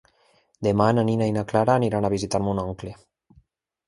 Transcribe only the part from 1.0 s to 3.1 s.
Nina i na Clara aniran a visitar mon oncle.